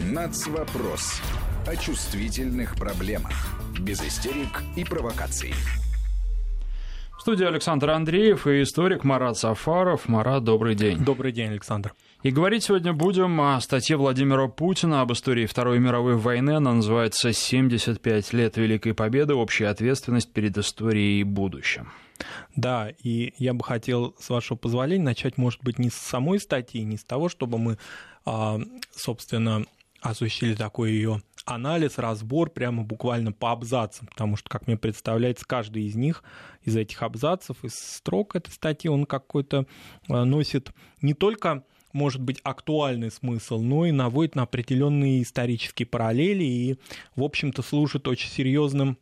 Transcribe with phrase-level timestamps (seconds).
[0.00, 1.20] Нацвопрос.
[1.66, 3.32] О чувствительных проблемах.
[3.78, 5.52] Без истерик и провокаций.
[7.18, 10.08] В студии Александр Андреев и историк Марат Сафаров.
[10.08, 11.04] Марат, добрый день.
[11.04, 11.92] Добрый день, Александр.
[12.22, 16.52] И говорить сегодня будем о статье Владимира Путина об истории Второй мировой войны.
[16.52, 19.34] Она называется «75 лет Великой Победы.
[19.34, 21.92] Общая ответственность перед историей и будущим».
[22.56, 26.82] Да, и я бы хотел, с вашего позволения, начать, может быть, не с самой статьи,
[26.84, 27.78] не с того, чтобы мы,
[28.24, 28.58] а,
[28.92, 29.66] собственно,
[30.00, 35.84] осуществили такой ее анализ, разбор прямо буквально по абзацам, потому что, как мне представляется, каждый
[35.84, 36.22] из них,
[36.64, 39.66] из этих абзацев, из строк этой статьи, он какой-то
[40.08, 46.44] а, носит не только может быть актуальный смысл, но и наводит на определенные исторические параллели
[46.44, 46.78] и,
[47.16, 48.96] в общем-то, служит очень серьезным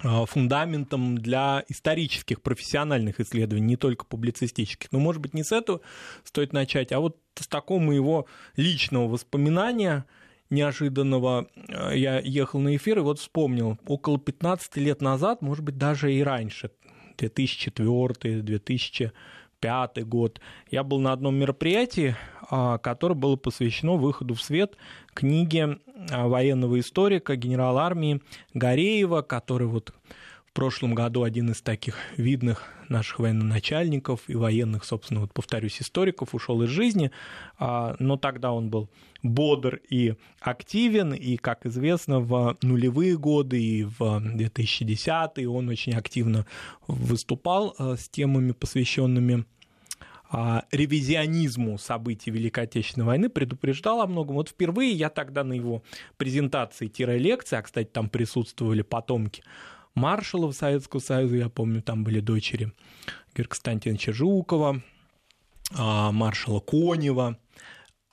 [0.00, 4.92] а, фундаментом для исторических, профессиональных исследований, не только публицистических.
[4.92, 5.80] Но, может быть, не с этого
[6.24, 10.06] стоит начать, а вот с такого моего личного воспоминания
[10.50, 11.46] неожиданного.
[11.68, 16.12] А, я ехал на эфир и вот вспомнил, около 15 лет назад, может быть, даже
[16.12, 16.70] и раньше,
[17.18, 22.16] 2004 2005 год, я был на одном мероприятии,
[22.50, 24.76] а, которое было посвящено выходу в свет
[25.14, 25.78] книги
[26.10, 28.20] а, военного историка, генерала армии
[28.54, 29.92] Гореева, который вот
[30.58, 36.60] прошлом году один из таких видных наших военноначальников и военных, собственно, вот повторюсь, историков ушел
[36.64, 37.12] из жизни,
[37.60, 38.90] а, но тогда он был
[39.22, 46.44] бодр и активен, и, как известно, в нулевые годы и в 2010-е он очень активно
[46.88, 49.44] выступал с темами, посвященными
[50.28, 54.34] а, ревизионизму событий Великой Отечественной войны, предупреждал о многом.
[54.34, 55.84] Вот впервые я тогда на его
[56.16, 59.44] презентации-лекции, а, кстати, там присутствовали потомки
[59.98, 62.72] маршалов Советского Союза, я помню, там были дочери
[63.34, 64.82] Георгия Константиновича Жукова,
[65.76, 67.38] а, маршала Конева,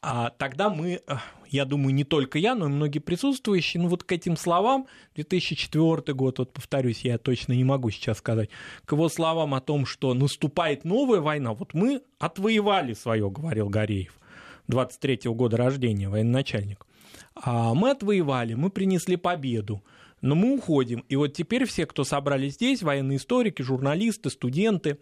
[0.07, 1.15] а тогда мы, э,
[1.49, 6.13] я думаю, не только я, но и многие присутствующие, ну вот к этим словам, 2004
[6.13, 8.49] год, вот повторюсь, я точно не могу сейчас сказать,
[8.85, 14.19] к его словам о том, что наступает новая война, вот мы отвоевали свое, говорил Гореев,
[14.67, 16.85] 23 -го года рождения, военачальник.
[17.33, 19.81] А мы отвоевали, мы принесли победу,
[20.25, 21.05] но мы уходим.
[21.07, 24.97] И вот теперь все, кто собрались здесь, военные историки, журналисты, студенты,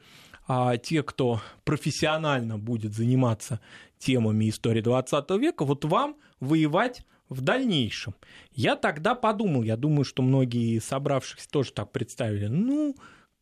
[0.47, 3.61] а те, кто профессионально будет заниматься
[3.97, 8.15] темами истории 20 века, вот вам воевать в дальнейшем.
[8.51, 12.93] Я тогда подумал, я думаю, что многие собравшихся тоже так представили, ну,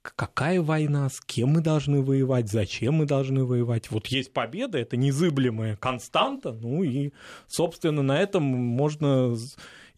[0.03, 3.90] какая война, с кем мы должны воевать, зачем мы должны воевать.
[3.90, 7.12] Вот есть победа, это незыблемая константа, ну и,
[7.48, 9.36] собственно, на этом можно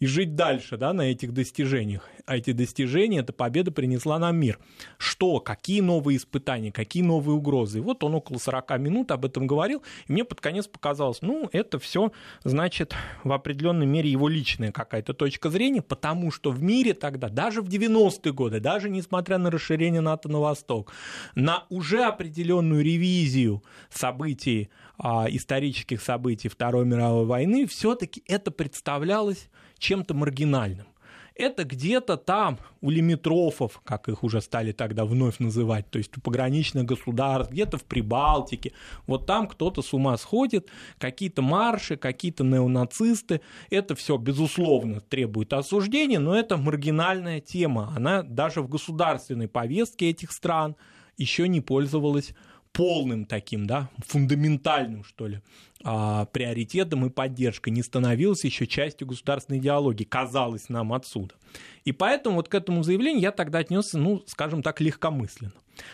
[0.04, 2.10] и жить дальше да, на этих достижениях.
[2.26, 4.60] А эти достижения, эта победа принесла нам мир.
[4.98, 7.78] Что, какие новые испытания, какие новые угрозы.
[7.78, 11.48] И вот он около 40 минут об этом говорил, и мне под конец показалось, ну,
[11.54, 12.12] это все,
[12.44, 12.94] значит,
[13.24, 17.70] в определенной мере его личная какая-то точка зрения, потому что в мире тогда, даже в
[17.70, 20.92] 90-е годы, даже несмотря на расширение НАТО на восток,
[21.34, 29.50] на уже определенную ревизию событий, а, исторических событий Второй мировой войны, все-таки это представлялось
[29.84, 30.88] чем-то маргинальным.
[31.36, 36.22] Это где-то там, у лимитрофов, как их уже стали тогда вновь называть, то есть у
[36.22, 38.72] пограничных государств, где-то в Прибалтике,
[39.08, 46.20] вот там кто-то с ума сходит, какие-то марши, какие-то неонацисты, это все, безусловно, требует осуждения,
[46.20, 50.76] но это маргинальная тема, она даже в государственной повестке этих стран
[51.18, 52.36] еще не пользовалась
[52.74, 55.42] полным таким, да, фундаментальным, что ли,
[55.84, 61.36] а, приоритетом и поддержкой, не становилась еще частью государственной идеологии, казалось нам отсюда.
[61.84, 65.54] И поэтому вот к этому заявлению я тогда отнесся, ну, скажем так, легкомысленно.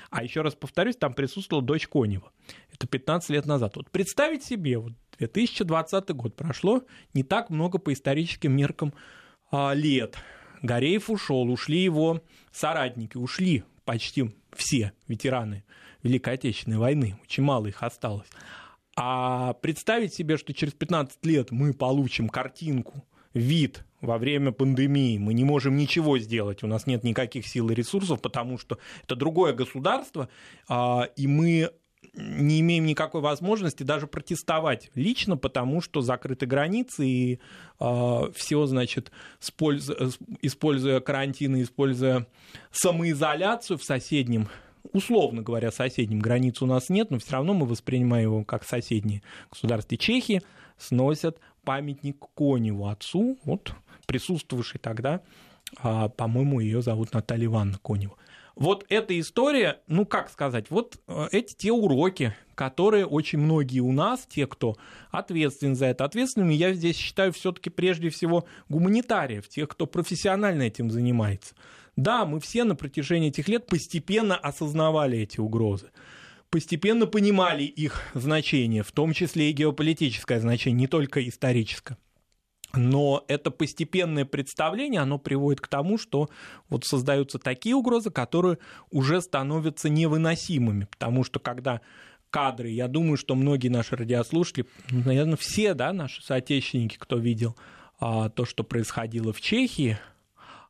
[0.09, 2.31] А еще раз повторюсь, там присутствовала дочь Конева.
[2.72, 3.75] Это 15 лет назад.
[3.77, 6.83] Вот представить себе, вот 2020 год прошло,
[7.13, 8.94] не так много по историческим меркам
[9.51, 10.17] а, лет.
[10.61, 12.21] Гореев ушел, ушли его
[12.51, 15.63] соратники, ушли почти все ветераны
[16.03, 18.27] Великой Отечественной войны, очень мало их осталось.
[19.01, 25.33] А представить себе, что через 15 лет мы получим картинку, вид во время пандемии, мы
[25.33, 29.53] не можем ничего сделать, у нас нет никаких сил и ресурсов, потому что это другое
[29.53, 30.27] государство,
[30.68, 31.71] а, и мы
[32.13, 37.39] не имеем никакой возможности даже протестовать лично, потому что закрыты границы, и
[37.79, 40.09] э, все, значит, используя,
[40.41, 42.25] используя карантин, используя
[42.71, 44.50] самоизоляцию в соседнем
[44.93, 49.21] условно говоря, соседним границ у нас нет, но все равно мы воспринимаем его как соседние
[49.51, 49.97] государства.
[49.97, 50.41] Чехии
[50.77, 53.73] сносят памятник Коневу, отцу, вот
[54.07, 55.21] присутствовавший тогда,
[55.77, 58.15] а, по-моему, ее зовут Наталья Ивановна Конева.
[58.55, 63.91] вот эта история, ну как сказать, вот э, эти те уроки, которые очень многие у
[63.91, 64.75] нас, те, кто
[65.11, 70.91] ответственен за это, ответственными, я здесь считаю все-таки прежде всего гуманитариев, тех, кто профессионально этим
[70.91, 71.55] занимается.
[72.01, 75.92] Да, мы все на протяжении этих лет постепенно осознавали эти угрозы
[76.50, 81.96] постепенно понимали их значение, в том числе и геополитическое значение, не только историческое.
[82.74, 86.30] Но это постепенное представление, оно приводит к тому, что
[86.69, 88.60] вот создаются такие угрозы, которые
[88.92, 91.81] уже становятся невыносимыми, потому что когда
[92.30, 97.56] кадры, я думаю, что многие наши радиослушатели, наверное, все, да, наши соотечественники, кто видел
[98.00, 99.98] а, то, что происходило в Чехии,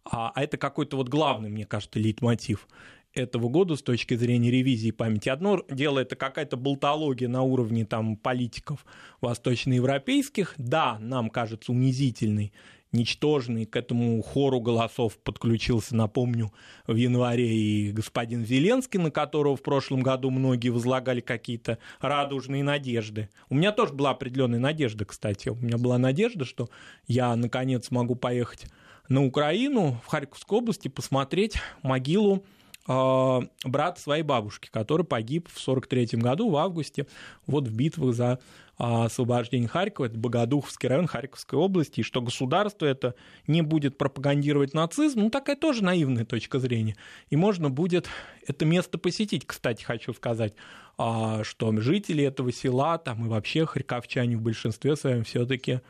[0.04, 2.68] а, а это какой-то вот главный, мне кажется, лейтмотив
[3.13, 5.30] этого года с точки зрения ревизии памяти.
[5.30, 8.86] Одно дело это какая-то болтология на уровне там, политиков
[9.22, 10.54] восточноевропейских.
[10.57, 12.54] Да, нам кажется унизительной,
[12.92, 16.52] ничтожный, к этому хору голосов подключился, напомню,
[16.88, 23.30] в январе и господин Зеленский, на которого в прошлом году многие возлагали какие-то радужные надежды.
[23.50, 25.50] У меня тоже была определенная надежда, кстати.
[25.50, 26.69] У меня была надежда, что
[27.07, 28.66] я, наконец, могу поехать
[29.09, 32.45] на Украину, в Харьковской области, посмотреть могилу
[32.88, 37.07] а, брат своей бабушки, который погиб в 1943 году в августе
[37.45, 38.39] вот в битвах за
[38.77, 43.15] а, освобождение Харькова, это Богодуховский район Харьковской области, и что государство это
[43.45, 46.95] не будет пропагандировать нацизм, ну такая тоже наивная точка зрения.
[47.29, 48.07] И можно будет
[48.47, 50.53] это место посетить, кстати, хочу сказать,
[50.97, 55.81] а, что жители этого села там и вообще харьковчане в большинстве своем все-таки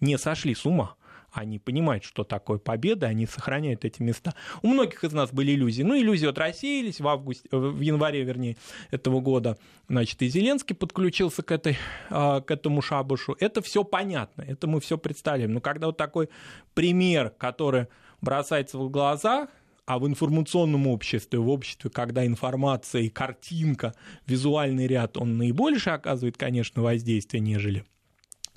[0.00, 0.94] не сошли с ума
[1.32, 4.34] они понимают, что такое победа, они сохраняют эти места.
[4.62, 5.82] У многих из нас были иллюзии.
[5.82, 8.56] Ну, иллюзии вот рассеялись в, августе, в январе, вернее,
[8.90, 9.58] этого года.
[9.88, 11.76] Значит, и Зеленский подключился к, этой,
[12.10, 13.36] а, к этому шабушу.
[13.40, 15.52] Это все понятно, это мы все представляем.
[15.52, 16.28] Но когда вот такой
[16.74, 17.88] пример, который
[18.20, 19.48] бросается в глаза,
[19.86, 23.94] а в информационном обществе, в обществе, когда информация и картинка,
[24.26, 27.84] визуальный ряд, он наибольше оказывает, конечно, воздействие, нежели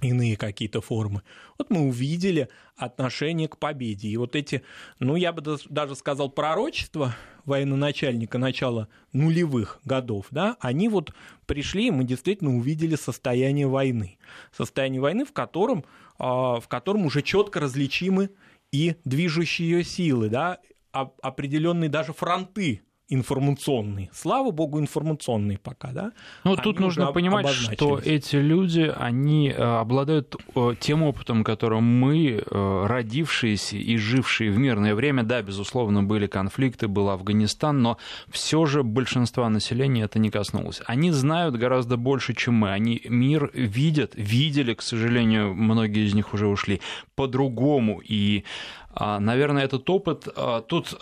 [0.01, 1.21] иные какие-то формы.
[1.57, 4.09] Вот мы увидели отношение к победе.
[4.09, 4.63] И вот эти,
[4.99, 7.15] ну, я бы даже сказал, пророчества
[7.45, 11.13] военачальника начала нулевых годов, да, они вот
[11.45, 14.17] пришли, и мы действительно увидели состояние войны.
[14.55, 15.85] Состояние войны, в котором,
[16.17, 18.29] а, в котором уже четко различимы
[18.71, 20.59] и движущие силы, да,
[20.91, 22.81] определенные даже фронты
[23.11, 24.09] информационный.
[24.13, 26.11] Слава богу, информационный пока, да?
[26.45, 32.41] Ну, тут нужно понимать, что эти люди, они э, обладают э, тем опытом, которым мы,
[32.43, 37.97] э, родившиеся и жившие в мирное время, да, безусловно, были конфликты, был Афганистан, но
[38.29, 40.81] все же большинства населения это не коснулось.
[40.85, 42.71] Они знают гораздо больше, чем мы.
[42.71, 46.79] Они мир видят, видели, к сожалению, многие из них уже ушли
[47.15, 48.01] по-другому.
[48.01, 48.45] И,
[48.93, 50.97] а, наверное, этот опыт а, тут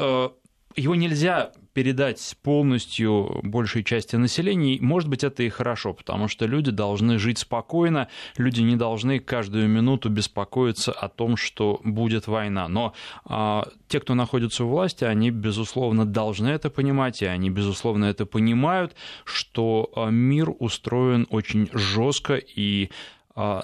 [0.76, 4.78] его нельзя передать полностью большей части населения.
[4.82, 8.08] Может быть, это и хорошо, потому что люди должны жить спокойно,
[8.38, 12.68] люди не должны каждую минуту беспокоиться о том, что будет война.
[12.68, 12.94] Но
[13.26, 18.26] а, те, кто находится у власти, они, безусловно, должны это понимать, и они, безусловно, это
[18.26, 22.90] понимают, что а, мир устроен очень жестко и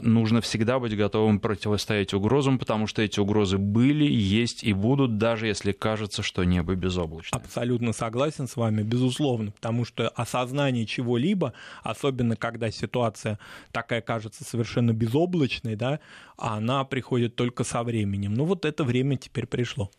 [0.01, 5.47] нужно всегда быть готовым противостоять угрозам, потому что эти угрозы были, есть и будут, даже
[5.47, 7.37] если кажется, что небо безоблачно.
[7.37, 13.37] Абсолютно согласен с вами, безусловно, потому что осознание чего-либо, особенно когда ситуация
[13.71, 15.99] такая кажется совершенно безоблачной, да,
[16.37, 18.33] она приходит только со временем.
[18.33, 19.91] Ну вот это время теперь пришло.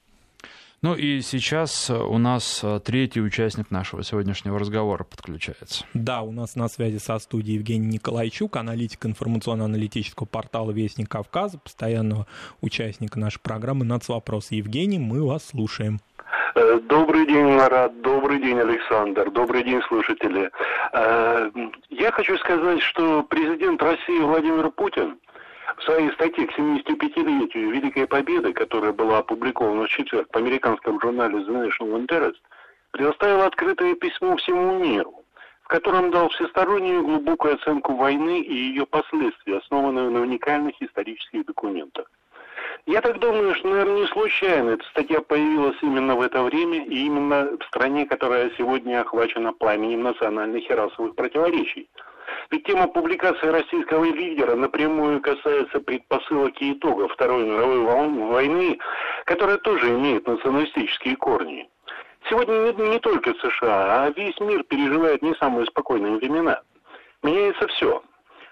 [0.87, 5.85] Ну и сейчас э, у нас э, третий участник нашего сегодняшнего разговора подключается.
[5.95, 12.29] Да, у нас на связи со студией Евгений Николайчук, аналитик информационно-аналитического портала «Вестник Кавказа», постоянного
[12.61, 14.53] участника нашей программы «Нацвопрос».
[14.53, 15.99] Евгений, мы вас слушаем.
[16.55, 18.01] Э, добрый день, Марат.
[18.03, 19.29] Добрый день, Александр.
[19.33, 20.53] Добрый день, слушатели.
[21.91, 25.19] Я хочу сказать, что президент России Владимир Путин
[25.79, 31.39] в своей статье к 75-летию Великой Победы, которая была опубликована в четверг в американском журнале
[31.39, 32.37] The National Interest,
[32.93, 35.25] предоставил открытое письмо всему миру,
[35.63, 42.11] в котором дал всестороннюю глубокую оценку войны и ее последствий, основанную на уникальных исторических документах.
[42.87, 47.05] Я так думаю, что, наверное, не случайно эта статья появилась именно в это время и
[47.05, 51.91] именно в стране, которая сегодня охвачена пламенем национальных и расовых противоречий–
[52.51, 58.79] ведь тема публикации российского лидера напрямую касается предпосылок и итогов Второй мировой войны,
[59.25, 61.69] которая тоже имеет националистические корни.
[62.29, 66.61] Сегодня не, не только США, а весь мир переживает не самые спокойные времена.
[67.23, 68.03] Меняется все.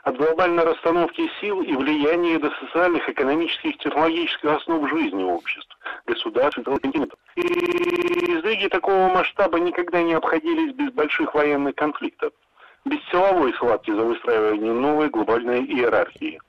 [0.02, 5.76] От глобальной расстановки сил и влияния до социальных, экономических, технологических основ жизни обществ.
[6.06, 7.18] государств и континентов.
[7.36, 12.32] И сдвиги такого масштаба никогда не обходились без больших военных конфликтов,
[12.84, 16.40] без силовой схватки за выстраивание новой глобальной иерархии.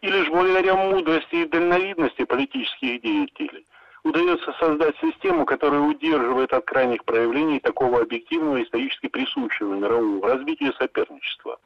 [0.00, 3.66] И лишь благодаря мудрости и дальновидности политических деятелей
[4.02, 11.58] удается создать систему, которая удерживает от крайних проявлений такого объективного исторически присущего мирового развития соперничества.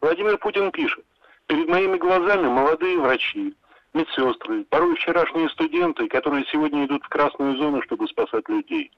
[0.00, 1.04] Владимир Путин пишет,
[1.46, 3.54] перед моими глазами молодые врачи,
[3.94, 8.90] медсестры, порой вчерашние студенты, которые сегодня идут в красную зону, чтобы спасать людей.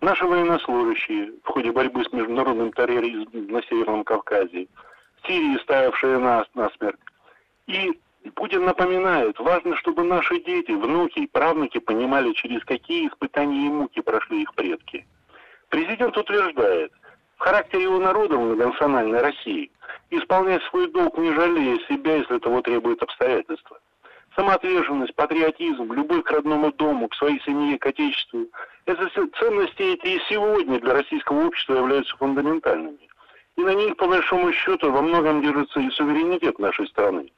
[0.00, 4.68] Наши военнослужащие в ходе борьбы с международным терроризмом на Северном Кавказе,
[5.26, 7.00] Сирии, ставившие нас на смерть.
[7.66, 7.98] И
[8.34, 14.00] Путин напоминает, важно, чтобы наши дети, внуки и правнуки понимали, через какие испытания и муки
[14.00, 15.06] прошли их предки.
[15.70, 16.92] Президент утверждает,
[17.36, 19.70] в характере его народа многонациональной России
[20.10, 23.78] исполнять свой долг, не жалея себя, если того требует обстоятельства.
[24.36, 28.46] Самоотверженность, патриотизм, любовь к родному дому, к своей семье, к отечеству–
[28.84, 33.08] это все ценности эти и сегодня для российского общества являются фундаментальными.
[33.56, 37.32] И на них, по большому счету, во многом держится и суверенитет нашей страны.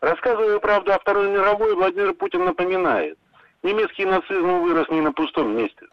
[0.00, 3.18] Рассказывая правду о Второй мировой, Владимир Путин напоминает,
[3.64, 5.86] немецкий нацизм вырос не на пустом месте.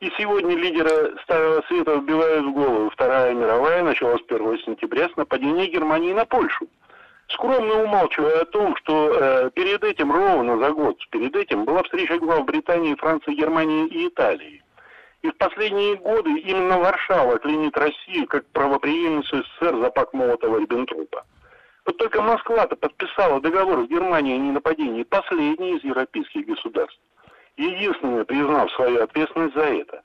[0.00, 5.66] И сегодня лидеры Старого Света вбивают в голову Вторая мировая, началась 1 сентября с нападения
[5.66, 6.66] Германии на Польшу.
[7.28, 12.18] Скромно умалчивая о том, что э, перед этим, ровно за год, перед этим была встреча
[12.18, 14.62] глав Британии, Франции, Германии и Италии.
[15.20, 21.24] И в последние годы именно Варшава клинит Россию как правоприемницу СССР за пак Молотова-Риббентропа.
[21.84, 27.00] Вот только Москва-то подписала договор с Германией о ненападении, последний из европейских государств.
[27.56, 30.02] Единственное, признав свою ответственность за это.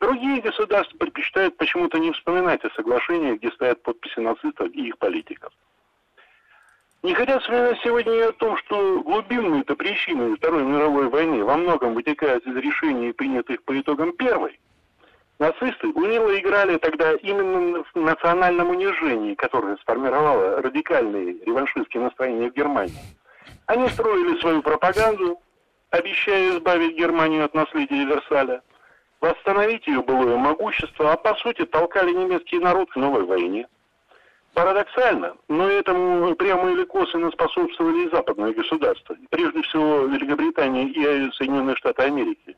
[0.00, 5.52] Другие государства предпочитают почему-то не вспоминать о соглашениях, где стоят подписи нацистов и их политиков.
[7.02, 11.94] Не хотят вспоминать сегодня и о том, что глубинные-то причины Второй мировой войны во многом
[11.94, 14.58] вытекают из решений, принятых по итогам Первой–
[15.42, 22.94] Нацисты умело играли тогда именно в национальном унижении, которое сформировало радикальные реваншистские настроения в Германии.
[23.66, 25.40] Они строили свою пропаганду,
[25.90, 28.62] обещая избавить Германию от наследия Версаля,
[29.20, 33.66] восстановить ее былое могущество, а по сути толкали немецкий народ к новой войне.
[34.54, 41.74] Парадоксально, но этому прямо или косвенно способствовали и западные государства, прежде всего Великобритания и Соединенные
[41.76, 42.54] Штаты Америки.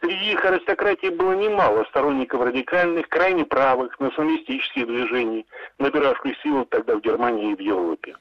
[0.00, 5.46] Среди их аристократии было немало сторонников радикальных, крайне правых, националистических движений,
[5.78, 8.16] набиравших силу тогда в Германии и в Европе.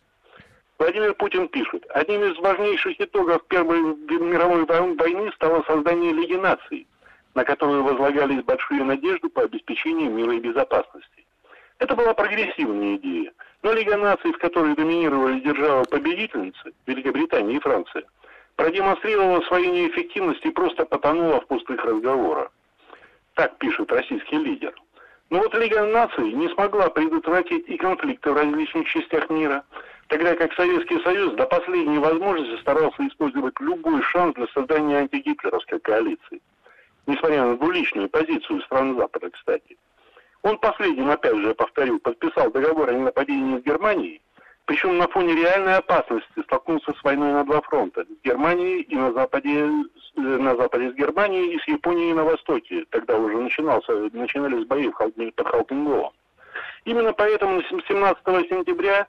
[0.78, 6.86] Владимир Путин пишет, одним из важнейших итогов Первой мировой войны стало создание Лиги наций,
[7.34, 11.21] на которую возлагались большие надежды по обеспечению мира и безопасности.
[11.82, 13.34] Это была прогрессивная идея,
[13.64, 18.04] но Лига наций, в которой доминировали державы-победительницы, Великобритания и Франция–
[18.56, 22.52] продемонстрировала свою неэффективность и просто потонула в пустых разговорах.
[23.34, 24.76] Так пишет российский лидер.
[25.32, 29.64] Но вот Лига наций не смогла предотвратить и конфликты в различных частях мира,
[30.08, 36.44] тогда как Советский Союз до последней возможности старался использовать любой шанс для создания антигитлеровской коалиции.
[37.08, 39.78] Несмотря на двуличную позицию стран Запада, кстати.
[40.44, 44.22] Он последним, опять же, повторю, подписал договор о ненападении с Германией,
[44.66, 48.06] причем на фоне реальной опасности столкнуться с войной на два фронта.
[48.06, 49.70] С Германией и на западе,
[50.18, 52.86] э, на западе с Германией и с Японией на востоке.
[52.90, 56.14] Тогда уже начинался, начинались бои под Халкинголом.
[56.86, 59.08] Именно поэтому 17 сентября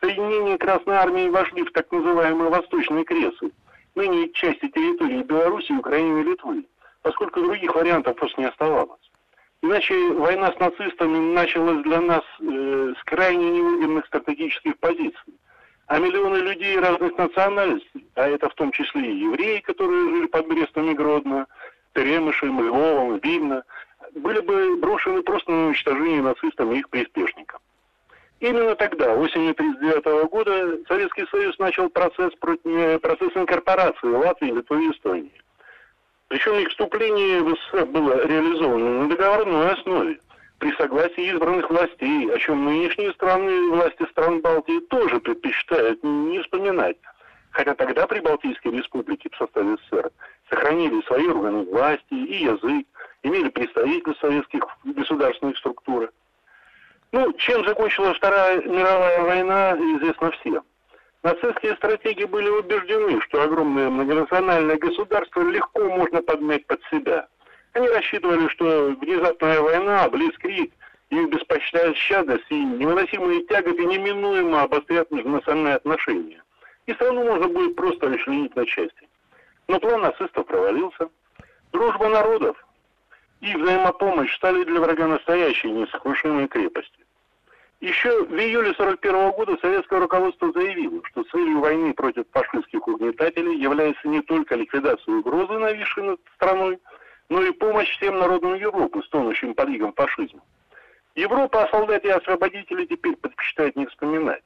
[0.00, 3.50] соединения Красной Армии вошли в так называемые Восточные Кресы,
[3.94, 6.64] ныне части территории Беларуси, Украины и Литвы,
[7.00, 9.05] поскольку других вариантов просто не оставалось.
[9.66, 15.34] Иначе война с нацистами началась для нас э, с крайне невыгодных стратегических позиций.
[15.88, 20.46] А миллионы людей разных национальностей, а это в том числе и евреи, которые жили под
[20.46, 21.48] Брестом и Гродно,
[21.94, 23.64] Теремышем, Львовом, Вильно,
[24.14, 27.58] были бы брошены просто на уничтожение нацистам и их приспешникам.
[28.38, 32.32] Именно тогда, осенью 1939 года, Советский Союз начал процесс,
[32.66, 35.42] э, процесс инкорпорации Латвии, Литвы и Эстонии.
[36.28, 40.18] Причем их вступление в СССР было реализовано на договорной основе,
[40.58, 46.96] при согласии избранных властей, о чем нынешние страны, власти стран Балтии тоже предпочитают не вспоминать.
[47.50, 50.10] Хотя тогда при Балтийской республике в составе СССР
[50.50, 52.86] сохранили свои органы власти и язык,
[53.22, 56.10] имели представителей советских государственных структур.
[57.12, 60.62] Ну, чем закончилась Вторая мировая война, известно всем.
[61.26, 67.26] Нацистские стратеги были убеждены, что огромное многонациональное государство легко можно подмять под себя.
[67.72, 70.72] Они рассчитывали, что внезапная война, близкрик,
[71.10, 76.44] их беспощадность и невыносимые тяготы неминуемо обострят межнациональные отношения.
[76.86, 79.08] И страну можно будет просто расчленить на части.
[79.66, 81.08] Но план нацистов провалился.
[81.72, 82.56] Дружба народов
[83.40, 87.05] и взаимопомощь стали для врага настоящей несокрушимой крепостью.
[87.80, 94.08] Еще в июле 1941 года советское руководство заявило, что целью войны против фашистских угнетателей является
[94.08, 96.78] не только ликвидация угрозы, нависшей над страной,
[97.28, 100.40] но и помощь всем народам Европы, стонущим под игом фашизма.
[101.16, 104.42] Европа о солдате и освободителе теперь предпочитает не вспоминать.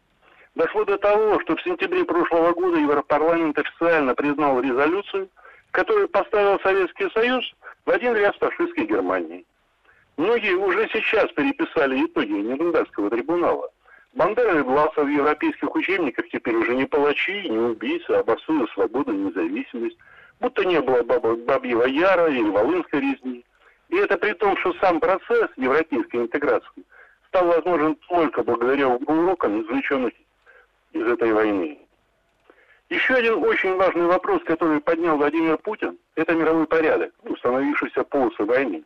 [0.56, 5.28] Дошло до того, что в сентябре прошлого года Европарламент официально признал резолюцию,
[5.70, 7.44] которая поставила Советский Союз
[7.86, 9.46] в один ряд с фашистской Германией.
[10.20, 13.70] Многие уже сейчас переписали итоги Нюрнбергского трибунала.
[14.12, 18.66] Бандера и Власов в европейских учебниках теперь уже не палачи, не убийцы, а борцы за
[18.74, 19.96] свободу и независимость.
[20.38, 23.46] Будто не было Бабьего Яра или Волынской резни.
[23.88, 26.84] И это при том, что сам процесс европейской интеграции
[27.28, 30.12] стал возможен только благодаря урокам, извлеченных
[30.92, 31.78] из этой войны.
[32.90, 38.84] Еще один очень важный вопрос, который поднял Владимир Путин, это мировой порядок, установившийся после войны.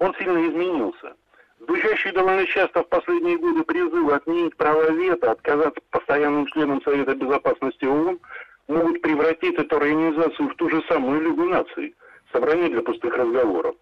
[0.00, 1.14] Он сильно изменился.
[1.60, 7.84] Звучащие довольно часто в последние годы призывы отменить право вето, отказаться постоянным членам Совета Безопасности
[7.84, 8.18] ООН
[8.66, 11.94] могут превратить эту организацию в ту же самую Лигу наций,
[12.32, 13.76] собрание для пустых разговоров.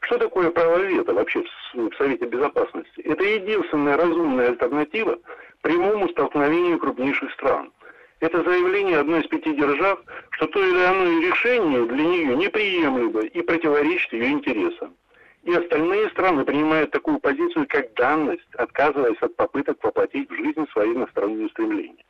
[0.00, 3.00] Что такое право вето вообще в Совете Безопасности?
[3.02, 5.20] Это единственная разумная альтернатива
[5.62, 7.72] прямому столкновению крупнейших стран.
[8.18, 10.00] Это заявление одной из пяти держав,
[10.30, 14.96] что то или иное решение для нее неприемлемо и противоречит ее интересам.
[15.44, 20.92] И остальные страны принимают такую позицию, как данность, отказываясь от попыток воплотить в жизнь свои
[20.92, 22.04] иностранные стремления.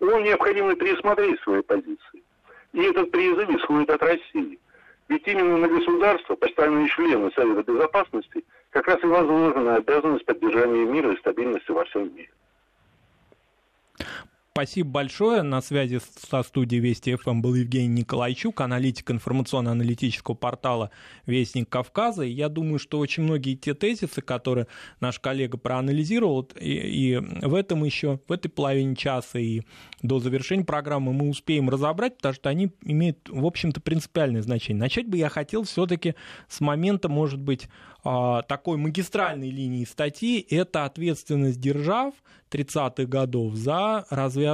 [0.00, 2.22] ООН необходимо пересмотреть свои позиции.
[2.72, 4.58] И этот призыв исходит от России.
[5.08, 11.12] Ведь именно на государство, постоянные члены Совета Безопасности, как раз и возложена обязанность поддержания мира
[11.12, 12.30] и стабильности во всем мире.
[14.58, 15.42] Спасибо большое.
[15.42, 20.90] На связи со студией Вести ФМ был Евгений Николайчук, аналитик информационно-аналитического портала
[21.26, 22.24] Вестник Кавказа.
[22.24, 24.66] И я думаю, что очень многие те тезисы, которые
[24.98, 29.62] наш коллега проанализировал, и, и в этом еще, в этой половине часа и
[30.02, 34.80] до завершения программы мы успеем разобрать, потому что они имеют, в общем-то, принципиальное значение.
[34.80, 36.16] Начать бы я хотел все-таки
[36.48, 37.68] с момента, может быть,
[38.04, 42.14] а, такой магистральной линии статьи– это ответственность держав
[42.50, 44.47] 30-х годов за развязывание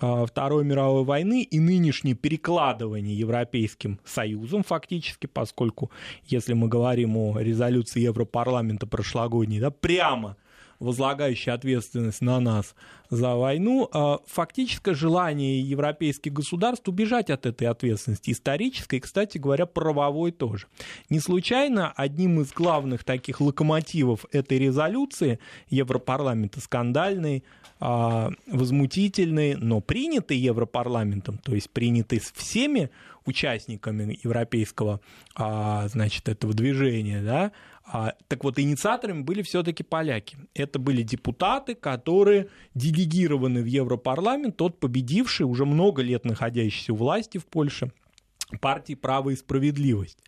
[0.00, 5.90] а, Второй мировой войны и нынешнее перекладывание Европейским Союзом фактически, поскольку
[6.24, 10.36] если мы говорим о резолюции Европарламента прошлогодней, да, прямо–
[10.78, 12.74] возлагающий ответственность на нас
[13.10, 20.30] за войну, а фактическое желание европейских государств убежать от этой ответственности, исторической кстати говоря, правовой
[20.30, 20.66] тоже.
[21.08, 25.38] Не случайно одним из главных таких локомотивов этой резолюции
[25.68, 27.44] Европарламента скандальный,
[27.80, 32.90] а, возмутительный, но принятый Европарламентом, то есть принятый всеми
[33.24, 35.00] участниками европейского,
[35.34, 37.52] а, значит, этого движения, да,
[37.90, 40.36] так вот, инициаторами были все-таки поляки.
[40.54, 47.38] Это были депутаты, которые делегированы в Европарламент, тот победивший, уже много лет находящийся у власти
[47.38, 47.90] в Польше,
[48.60, 50.18] партии «Право и справедливость».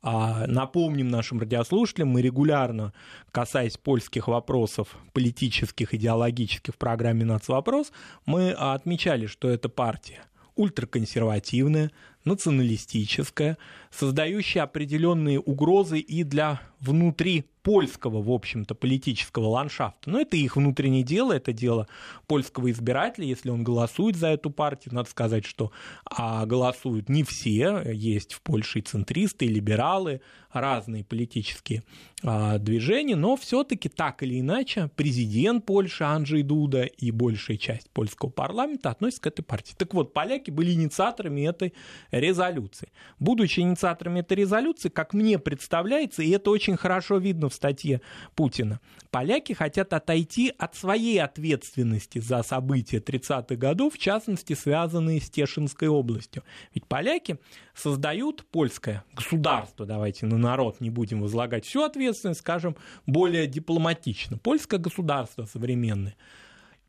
[0.00, 2.92] А, напомним нашим радиослушателям, мы регулярно,
[3.32, 7.90] касаясь польских вопросов политических, идеологических в программе «Нацвопрос»,
[8.24, 10.22] мы отмечали, что эта партия
[10.58, 11.92] ультраконсервативная,
[12.28, 13.58] националистическая,
[13.90, 20.08] создающая определенные угрозы и для внутри польского, в общем-то, политического ландшафта.
[20.08, 21.86] Но это их внутреннее дело, это дело
[22.26, 23.26] польского избирателя.
[23.26, 25.70] Если он голосует за эту партию, надо сказать, что
[26.06, 27.82] а, голосуют не все.
[27.92, 31.82] Есть в Польше и центристы, и либералы, разные политические
[32.22, 38.30] а, движения, но все-таки так или иначе президент Польши Анджей Дуда и большая часть польского
[38.30, 39.74] парламента относятся к этой партии.
[39.76, 41.74] Так вот, поляки были инициаторами этой
[42.10, 42.88] резолюции.
[43.18, 48.00] Будучи инициаторами этой резолюции, как мне представляется, и это очень хорошо видно в статье
[48.34, 55.28] Путина, поляки хотят отойти от своей ответственности за события 30-х годов, в частности, связанные с
[55.28, 56.42] Тешинской областью.
[56.72, 57.38] Ведь поляки
[57.74, 64.38] создают польское государство, давайте на народ не будем возлагать всю ответственность, скажем, более дипломатично.
[64.38, 66.16] Польское государство современное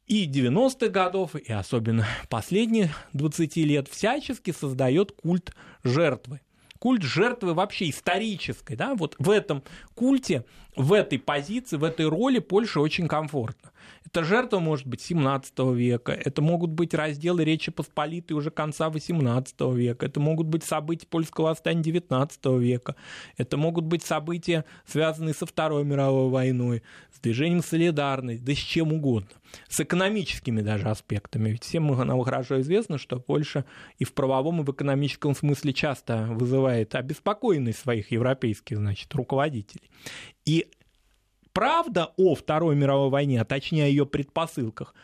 [0.10, 5.54] и 90-х годов, и особенно последние 20 лет всячески создает культ
[5.84, 6.42] жертвы
[6.80, 9.64] культ жертвы вообще исторической, да, вот в этом
[9.96, 13.72] культе, в этой позиции, в этой роли Польше очень комфортно.
[14.12, 19.62] Это жертва может быть 17 века, это могут быть разделы Речи Посполитой уже конца 18
[19.76, 22.96] века, это могут быть события польского восстания 19 века,
[23.38, 26.82] это могут быть события, связанные со Второй мировой войной,
[27.14, 29.30] с движением солидарности, да с чем угодно,
[29.68, 31.52] с экономическими даже аспектами.
[31.52, 33.64] Ведь всем нам хорошо известно, что Польша
[34.00, 39.92] и в правовом, и в экономическом смысле часто вызывает обеспокоенность своих европейских значит, руководителей.
[40.46, 40.68] И
[41.60, 44.96] правда о Второй мировой войне, а точнее о ее предпосылках,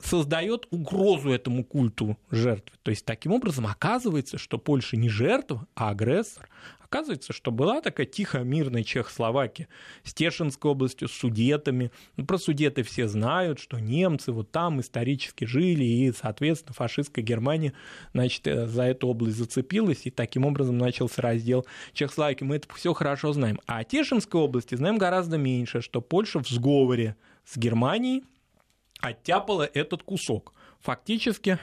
[0.00, 2.76] создает угрозу этому культу жертвы.
[2.82, 6.48] То есть таким образом оказывается, что Польша не жертва, а агрессор.
[6.94, 9.66] Оказывается, что была такая тихая мирная Чехословакия
[10.04, 11.90] с Тешинской областью, с судетами.
[12.16, 17.72] Ну, про судеты все знают, что немцы вот там исторически жили, и, соответственно, фашистская Германия
[18.12, 22.44] значит, э, за эту область зацепилась, и таким образом начался раздел Чехословакии.
[22.44, 23.58] Мы это все хорошо знаем.
[23.66, 28.22] А о Тешинской области знаем гораздо меньше, что Польша в сговоре с Германией
[29.00, 30.54] оттяпала этот кусок.
[30.78, 31.58] Фактически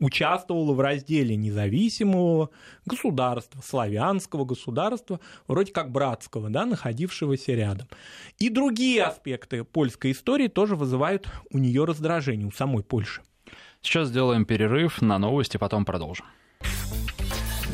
[0.00, 2.50] участвовала в разделе независимого
[2.86, 7.86] государства, славянского государства, вроде как братского, да, находившегося рядом.
[8.38, 13.22] И другие аспекты польской истории тоже вызывают у нее раздражение, у самой Польши.
[13.82, 16.26] Сейчас сделаем перерыв на новости, потом продолжим.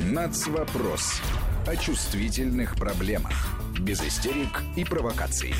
[0.04, 1.20] Нацвопрос
[1.66, 3.32] о чувствительных проблемах.
[3.80, 5.54] Без истерик и провокаций.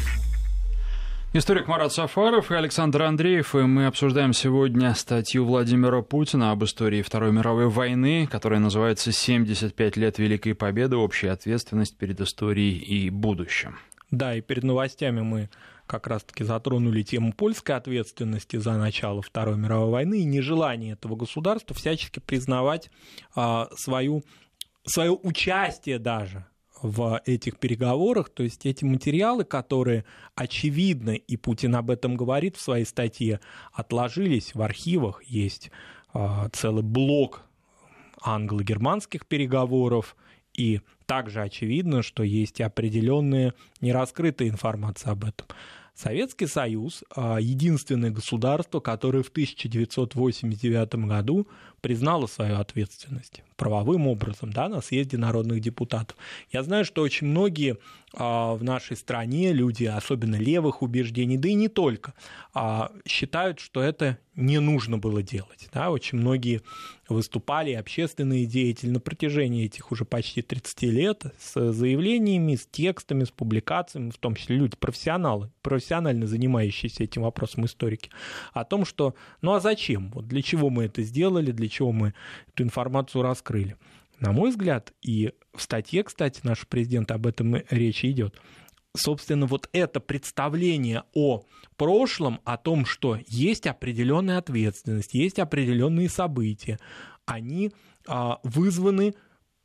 [1.33, 7.03] Историк Марат Сафаров и Александр Андреев, и мы обсуждаем сегодня статью Владимира Путина об истории
[7.03, 10.97] Второй мировой войны, которая называется «75 лет Великой Победы.
[10.97, 13.77] Общая ответственность перед историей и будущим».
[14.11, 15.51] Да, и перед новостями мы
[15.87, 21.77] как раз-таки затронули тему польской ответственности за начало Второй мировой войны и нежелание этого государства
[21.77, 22.91] всячески признавать
[23.35, 24.25] а, свою,
[24.85, 26.47] свое участие даже
[26.87, 32.61] в этих переговорах, то есть эти материалы, которые очевидно, и Путин об этом говорит в
[32.61, 33.41] своей статье,
[33.73, 35.71] отложились в архивах, есть
[36.15, 37.43] э, целый блок
[38.23, 40.17] англо-германских переговоров,
[40.55, 45.47] и также очевидно, что есть определенная нераскрытая информация об этом.
[45.95, 51.49] Советский Союз– единственное государство, которое в 1989 году
[51.81, 56.17] признало свою ответственность правовым образом да, на съезде народных депутатов.
[56.53, 57.79] Я знаю, что очень многие
[58.13, 62.15] а, в нашей стране, люди, особенно левых убеждений, да и не только,
[62.55, 65.69] а, считают, что это не нужно было делать.
[65.73, 65.91] Да?
[65.91, 66.61] Очень многие
[67.09, 73.31] выступали, общественные деятели на протяжении этих уже почти 30 лет с заявлениями, с текстами, с
[73.31, 78.11] публикациями, в том числе люди, профессионалы, профессионально занимающиеся этим вопросом историки,
[78.53, 82.15] о том, что ну а зачем, вот для чего мы это сделали, для чего мы
[82.49, 83.77] эту информацию раскрыли.
[84.21, 88.41] На мой взгляд, и в статье, кстати, наш президент об этом речь идет,
[88.97, 91.45] собственно, вот это представление о
[91.77, 96.79] прошлом, о том, что есть определенная ответственность, есть определенные события,
[97.27, 97.73] они
[98.07, 99.15] а, вызваны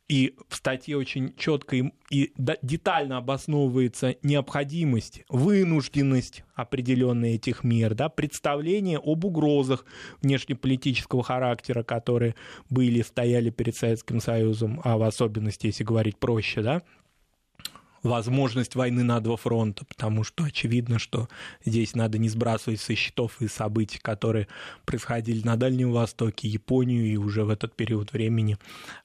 [0.08, 9.00] и в статье очень четко и детально обосновывается необходимость, вынужденность определенной этих мер, да, представление
[9.02, 9.86] об угрозах
[10.20, 12.34] внешнеполитического характера, которые
[12.68, 16.82] были, стояли перед Советским Союзом, а в особенности, если говорить проще, да,
[18.02, 21.28] возможность войны на два фронта, потому что очевидно, что
[21.64, 24.48] здесь надо не сбрасывать со счетов и событий, которые
[24.84, 28.58] происходили на Дальнем Востоке, Японию и уже в этот период времени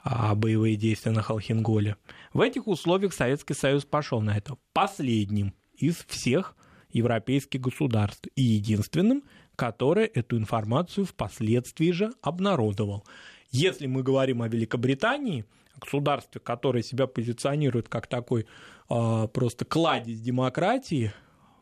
[0.03, 1.95] а, боевые действия на Халхинголе.
[2.33, 6.55] В этих условиях Советский Союз пошел на это последним из всех
[6.91, 9.23] европейских государств и единственным,
[9.55, 13.05] которое эту информацию впоследствии же обнародовал.
[13.49, 15.45] Если мы говорим о Великобритании,
[15.79, 18.45] государстве, которое себя позиционирует как такой
[18.89, 21.11] а, просто кладезь демократии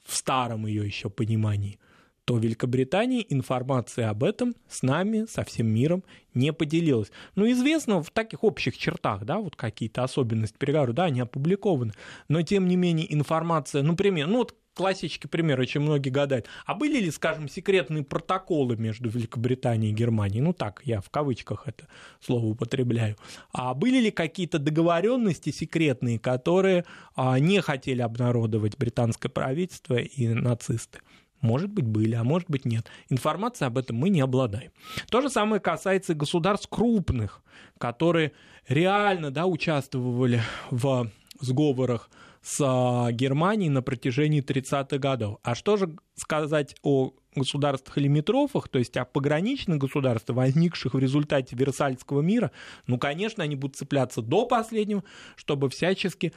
[0.04, 1.80] в старом ее еще понимании,
[2.25, 7.12] то Великобритания информация об этом с нами, со всем миром не поделилась.
[7.36, 11.93] Ну, известно в таких общих чертах, да, вот какие-то особенности переговоров, да, они опубликованы,
[12.28, 16.48] но тем не менее информация, ну, например, ну, вот классический пример, очень многие гадают.
[16.66, 20.42] А были ли, скажем, секретные протоколы между Великобританией и Германией?
[20.42, 21.88] Ну так, я в кавычках это
[22.20, 23.16] слово употребляю.
[23.52, 26.86] А были ли какие-то договоренности секретные, которые
[27.16, 31.00] а, не хотели обнародовать британское правительство и нацисты?
[31.42, 32.88] Может быть, были, а может быть, нет.
[33.10, 34.72] Информации об этом мы не обладаем.
[35.10, 37.42] То же самое касается государств крупных,
[37.78, 38.32] которые
[38.68, 41.10] реально да, участвовали в
[41.40, 42.10] сговорах
[42.45, 45.39] с а, Германией на протяжении 30-х годов.
[45.41, 52.21] А что же сказать о государствах-лимитрофах, то есть о пограничных государствах, возникших в результате Версальского
[52.21, 52.51] мира,
[52.86, 55.03] ну, конечно, они будут цепляться до последнего,
[55.36, 56.34] чтобы всячески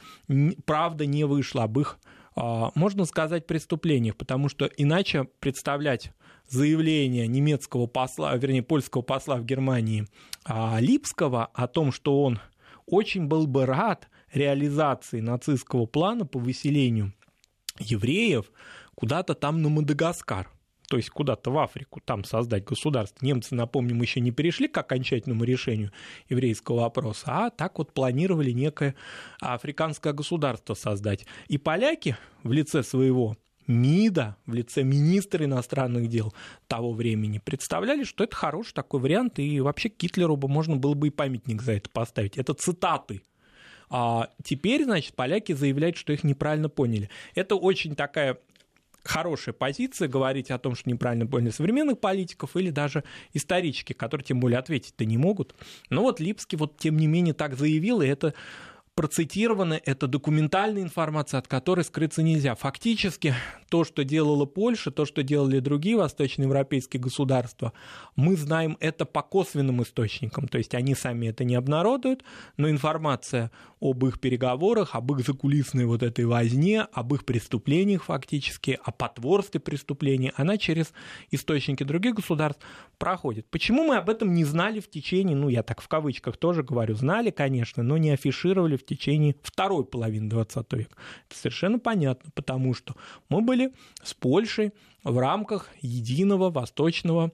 [0.65, 1.99] правда не вышла об их
[2.35, 6.11] а, можно сказать, преступлениях, потому что иначе представлять
[6.47, 10.07] заявление немецкого посла, вернее, польского посла в Германии
[10.43, 12.39] а, Липского о том, что он
[12.87, 17.13] очень был бы рад реализации нацистского плана по выселению
[17.77, 18.51] евреев
[18.95, 20.49] куда-то там на Мадагаскар–
[20.89, 23.23] то есть куда-то в Африку, там создать государство.
[23.23, 25.91] Немцы, напомним, еще не перешли к окончательному решению
[26.29, 28.95] еврейского вопроса, а так вот планировали некое
[29.39, 31.25] африканское государство создать.
[31.47, 33.37] И поляки в лице своего
[33.67, 36.33] МИДа, в лице министра иностранных дел
[36.67, 41.07] того времени, представляли, что это хороший такой вариант, и вообще Гитлеру бы можно было бы
[41.07, 42.39] и памятник за это поставить.
[42.39, 43.21] Это цитаты
[43.89, 47.09] а теперь, значит, поляки заявляют, что их неправильно поняли.
[47.35, 48.37] Это очень такая
[49.03, 54.39] хорошая позиция говорить о том, что неправильно поняли современных политиков или даже исторических, которые тем
[54.39, 55.55] более ответить-то не могут.
[55.89, 58.33] Но вот Липский вот тем не менее так заявил, и это
[58.99, 62.53] процитированы, это документальная информация, от которой скрыться нельзя.
[62.55, 63.33] Фактически
[63.69, 67.71] то, что делала Польша, то, что делали другие восточноевропейские государства,
[68.17, 72.25] мы знаем это по косвенным источникам, то есть они сами это не обнародуют,
[72.57, 78.77] но информация об их переговорах, об их закулисной вот этой возне, об их преступлениях фактически,
[78.83, 80.91] о потворстве преступлений, она через
[81.31, 82.65] источники других государств
[82.97, 83.45] проходит.
[83.49, 86.95] Почему мы об этом не знали в течение, ну я так в кавычках тоже говорю,
[86.95, 90.97] знали, конечно, но не афишировали в течение второй половины 20 века.
[91.27, 92.95] Это совершенно понятно, потому что
[93.29, 93.73] мы были
[94.03, 94.73] с Польшей
[95.03, 97.31] в рамках единого восточного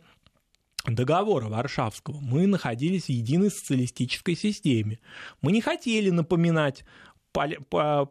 [0.86, 2.20] договора Варшавского.
[2.20, 5.00] Мы находились в единой социалистической системе.
[5.42, 6.84] Мы не хотели напоминать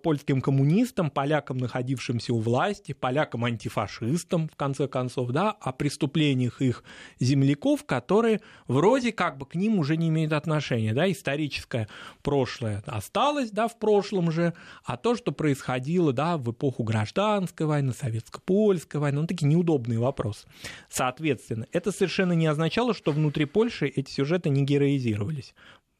[0.02, 6.84] польским коммунистам, полякам, находившимся у власти, полякам-антифашистам, в конце концов, да, о преступлениях их
[7.18, 11.88] земляков, которые вроде как бы к ним уже не имеют отношения, да, историческое
[12.22, 14.52] прошлое осталось, да, в прошлом же,
[14.84, 20.46] а то, что происходило, да, в эпоху гражданской войны, советско-польской войны, ну, такие неудобные вопросы.
[20.90, 25.54] Соответственно, это совершенно не означало, что внутри Польши эти сюжеты не героизировались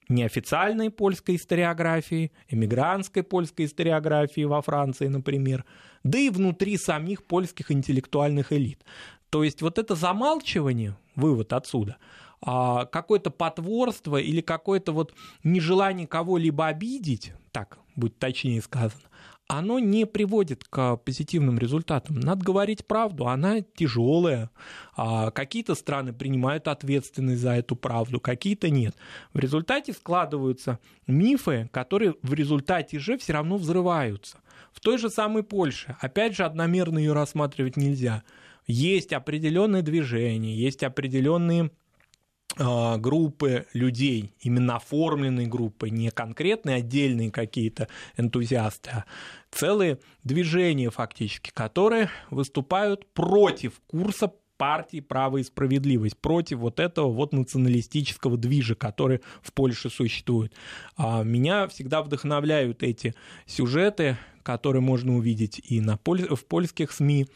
[0.09, 5.65] неофициальной польской историографии, эмигрантской польской историографии во Франции, например,
[6.03, 8.85] да и внутри самих польских интеллектуальных элит.
[9.31, 11.97] То есть вот это замалчивание, вывод отсюда,
[12.41, 19.03] а, какое-то потворство или какое-то вот нежелание кого-либо обидеть, так будет точнее сказано,
[19.47, 22.19] оно не приводит к позитивным результатам.
[22.19, 24.51] Надо говорить правду, она тяжелая.
[24.97, 28.95] А какие-то страны принимают ответственность за эту правду, какие-то нет.
[29.33, 34.39] В результате складываются мифы, которые в результате же все равно взрываются.
[34.73, 38.25] В той же самой Польше, опять же, одномерно ее рассматривать нельзя.
[38.67, 41.71] Есть определенные движения, есть определенные а,
[42.57, 49.05] группы людей, именно оформленные группы, не конкретные отдельные какие-то энтузиасты, а
[49.51, 57.33] целые движения фактически, которые выступают против курса партии «Право и справедливость», против вот этого вот
[57.33, 60.53] националистического движа, который в Польше существует.
[60.97, 63.15] А меня всегда вдохновляют эти
[63.47, 67.27] сюжеты, которые можно увидеть и на, в польских СМИ,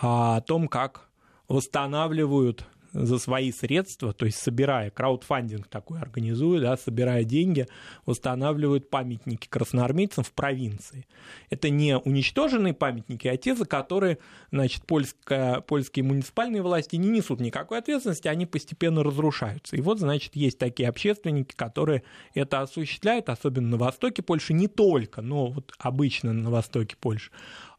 [0.00, 1.08] о том, как
[1.48, 2.66] восстанавливают
[3.04, 7.66] за свои средства, то есть собирая, краудфандинг такой организует, да, собирая деньги,
[8.06, 11.06] устанавливают памятники красноармейцам в провинции.
[11.50, 14.18] Это не уничтоженные памятники, а те, за которые
[14.50, 19.76] значит, польская, польские муниципальные власти не несут никакой ответственности, они постепенно разрушаются.
[19.76, 22.02] И вот, значит, есть такие общественники, которые
[22.34, 27.30] это осуществляют, особенно на востоке Польши, не только, но вот обычно на востоке Польши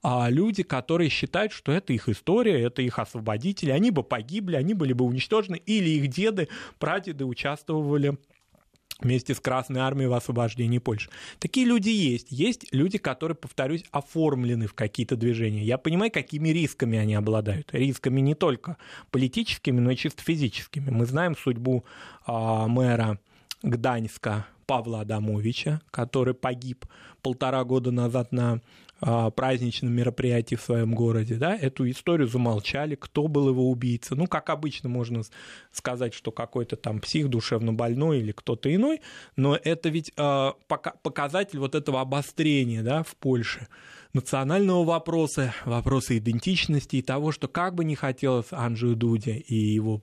[0.10, 4.74] а люди, которые считают, что это их история, это их освободители, они бы погибли, они
[4.74, 6.48] были бы уничтожены, или их деды,
[6.80, 8.18] прадеды участвовали
[9.02, 11.10] вместе с Красной Армией в освобождении Польши.
[11.40, 12.28] Такие люди есть.
[12.30, 15.66] Есть люди, которые, повторюсь, оформлены в какие-то движения.
[15.66, 17.74] Я понимаю, какими рисками они обладают.
[17.74, 18.78] Рисками не только
[19.12, 20.90] политическими, но и чисто физическими.
[20.90, 21.84] Мы знаем судьбу
[22.26, 23.20] а, мэра
[23.62, 26.86] Гданьска Павла Адамовича, который погиб
[27.22, 28.62] полтора года назад на
[29.00, 34.16] праздничном мероприятии в своем городе, да, эту историю замолчали, кто был его убийца.
[34.16, 35.22] Ну, как обычно можно
[35.72, 39.02] сказать, что какой-то там псих душевно больной или кто-то иной,
[39.36, 40.52] но это ведь э,
[41.04, 43.68] показатель вот этого обострения, да, в Польше
[44.18, 50.02] национального вопроса, вопроса идентичности и того, что как бы не хотелось Анджею Дуде и его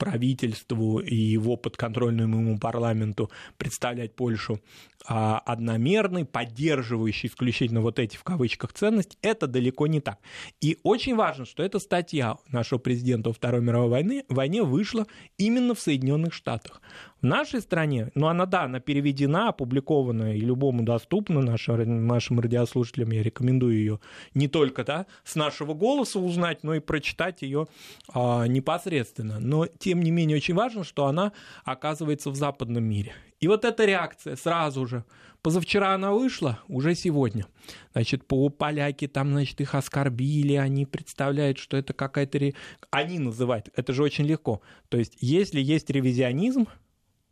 [0.00, 4.58] правительству и его подконтрольному ему парламенту представлять Польшу
[5.06, 10.18] а, одномерной, поддерживающей исключительно вот эти в кавычках ценности, это далеко не так.
[10.62, 15.74] И очень важно, что эта статья нашего президента во Второй мировой войны, войне вышла именно
[15.74, 16.80] в Соединенных Штатах.
[17.20, 23.10] В нашей стране, ну она да, она переведена, опубликована и любому доступна, нашим, нашим радиослушателям
[23.10, 24.00] я рекомендую ее
[24.32, 27.66] не только да, с нашего голоса узнать, но и прочитать ее
[28.12, 29.38] а, непосредственно.
[29.38, 31.32] Но, тем не менее, очень важно, что она
[31.64, 33.12] оказывается в западном мире.
[33.38, 35.04] И вот эта реакция сразу же.
[35.42, 37.46] Позавчера она вышла, уже сегодня.
[37.92, 42.52] Значит, по поляки там, значит, их оскорбили, они представляют, что это какая-то...
[42.90, 44.60] Они называют, это же очень легко.
[44.90, 46.66] То есть, если есть ревизионизм,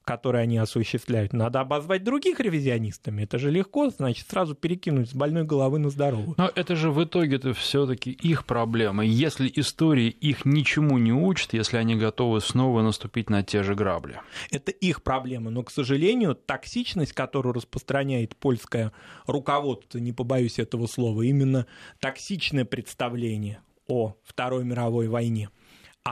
[0.09, 3.25] которые они осуществляют, надо обозвать других ревизионистами.
[3.25, 6.35] Это же легко, значит, сразу перекинуть с больной головы на здоровую.
[6.39, 9.05] Но это же в итоге-то все таки их проблема.
[9.05, 14.23] Если история их ничему не учит, если они готовы снова наступить на те же грабли.
[14.51, 18.93] Это их проблема, но, к сожалению, токсичность, которую распространяет польское
[19.27, 21.67] руководство, не побоюсь этого слова, именно
[22.01, 25.51] токсичное представление о Второй мировой войне–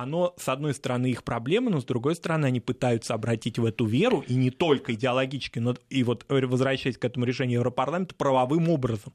[0.03, 3.87] оно, с одной стороны, их проблема, но с другой стороны, они пытаются обратить в эту
[3.87, 9.13] веру, и не только идеологически, но и вот возвращаясь к этому решению Европарламента, правовым образом.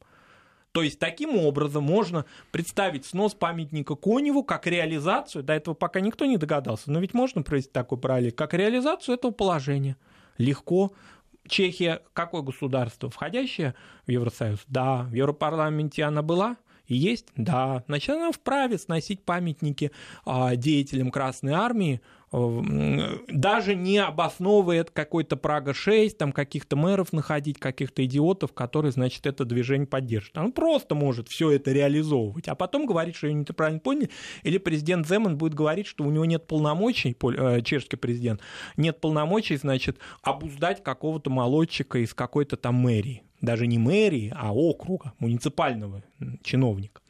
[0.72, 6.26] То есть таким образом можно представить снос памятника Коневу как реализацию, до этого пока никто
[6.26, 9.98] не догадался, но ведь можно провести такой параллель, как реализацию этого положения.
[10.38, 10.94] Легко.
[11.48, 13.10] Чехия какое государство?
[13.10, 13.76] Входящее
[14.08, 14.60] в Евросоюз?
[14.68, 15.04] Да.
[15.04, 17.28] В Европарламенте она была– есть?
[17.36, 17.84] Да.
[17.88, 19.92] Значит, она вправе сносить памятники
[20.26, 28.54] а, деятелям Красной Армии, даже не обосновывая какой-то Прага-6, там каких-то мэров находить, каких-то идиотов,
[28.54, 30.38] которые, значит, это движение поддержат.
[30.38, 34.10] Он просто может все это реализовывать, а потом говорить, что они неправильно поняли,
[34.44, 38.40] или президент Земан будет говорить, что у него нет полномочий, э, чешский президент,
[38.78, 45.14] нет полномочий, значит, обуздать какого-то молодчика из какой-то там мэрии даже не мэрии, а округа,
[45.20, 46.04] муниципального
[46.44, 47.02] чиновника.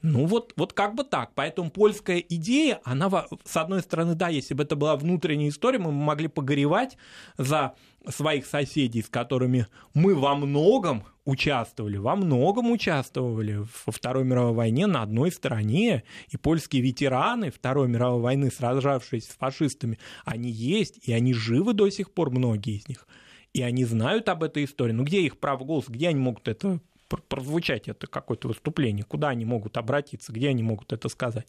[0.00, 1.32] Ну вот, вот как бы так.
[1.34, 3.10] Поэтому польская идея, она,
[3.44, 6.96] с одной стороны, да, если бы это была внутренняя история, мы могли погоревать
[7.36, 7.74] за
[8.08, 14.86] своих соседей, с которыми мы во многом участвовали, во многом участвовали во Второй мировой войне
[14.86, 21.12] на одной стороне, и польские ветераны Второй мировой войны, сражавшиеся с фашистами, они есть, и
[21.12, 23.06] они живы до сих пор, многие из них
[23.54, 24.92] и они знают об этой истории.
[24.92, 29.44] Ну где их право голоса, где они могут это прозвучать это какое-то выступление, куда они
[29.44, 31.46] могут обратиться, где они могут это сказать.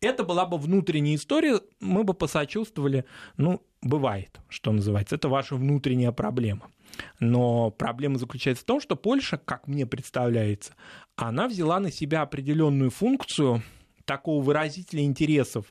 [0.00, 3.04] Это была бы внутренняя история, мы бы посочувствовали,
[3.36, 6.68] ну, бывает, что называется, это ваша внутренняя проблема.
[7.20, 10.74] Но проблема заключается в том, что Польша, как мне представляется,
[11.16, 13.62] она взяла на себя определенную функцию
[14.04, 15.66] такого выразителя интересов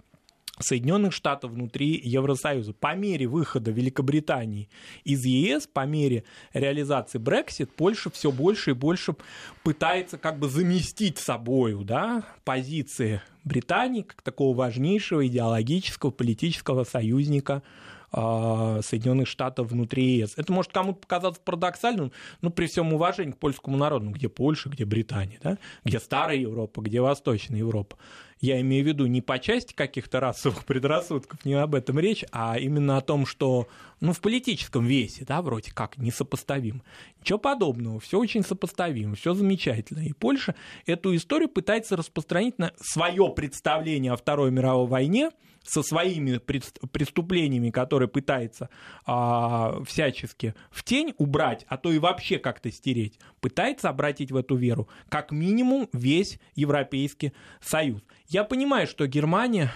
[0.62, 2.74] Соединенных Штатов внутри Евросоюза.
[2.74, 4.70] По мере выхода Великобритании
[5.04, 9.16] из ЕС, по мере реализации Brexit, Польша все больше и больше
[9.64, 17.64] пытается как бы заместить собою да, позиции Британии как такого важнейшего идеологического политического союзника
[18.12, 20.34] а, Соединенных Штатов внутри ЕС.
[20.36, 24.84] Это может кому-то показаться парадоксальным, но при всем уважении к польскому народу, где Польша, где
[24.84, 25.58] Британия, да?
[25.86, 27.98] где Старая Европа, где Восточная Европа.
[28.42, 32.58] Я имею в виду не по части каких-то расовых предрассудков, не об этом речь, а
[32.58, 33.68] именно о том, что
[34.00, 36.82] ну, в политическом весе, да, вроде как, несопоставим.
[37.20, 40.00] Ничего подобного, все очень сопоставимо, все замечательно.
[40.00, 40.56] И Польша
[40.88, 45.30] эту историю пытается распространить на свое представление о Второй мировой войне
[45.64, 48.70] со своими преступлениями, которые пытается
[49.06, 54.56] а, всячески в тень убрать, а то и вообще как-то стереть, пытается обратить в эту
[54.56, 58.02] веру как минимум весь Европейский Союз.
[58.32, 59.74] Я понимаю, что Германия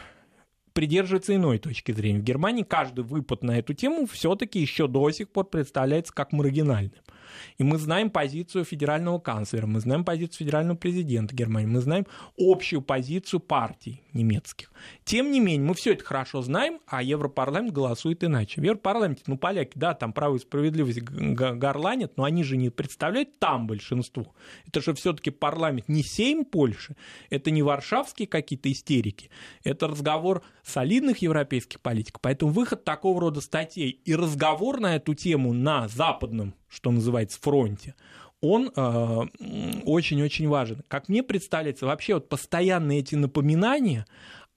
[0.72, 2.20] придерживается иной точки зрения.
[2.20, 6.94] В Германии каждый выпад на эту тему все-таки еще до сих пор представляется как маргинальным.
[7.58, 12.06] И мы знаем позицию федерального канцлера, мы знаем позицию федерального президента Германии, мы знаем
[12.38, 14.72] общую позицию партий немецких.
[15.04, 18.62] Тем не менее, мы все это хорошо знаем, а Европарламент голосует иначе.
[18.62, 23.40] В Европарламенте, ну, поляки, да, там право и справедливость горланят, но они же не представляют
[23.40, 24.34] там большинство.
[24.68, 26.96] Это же все-таки парламент не Сейм Польши,
[27.30, 29.30] это не варшавские какие-то истерики,
[29.64, 32.22] это разговор солидных европейских политиков.
[32.22, 37.96] Поэтому выход такого рода статей и разговор на эту тему на западном что называется, фронте,
[38.42, 39.26] он э,
[39.86, 40.84] очень-очень важен.
[40.88, 44.06] Как мне представляется, вообще вот постоянные эти напоминания,